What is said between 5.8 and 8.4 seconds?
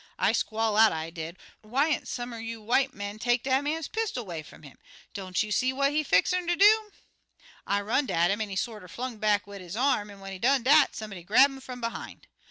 he fixin' ter do?' "I run'd at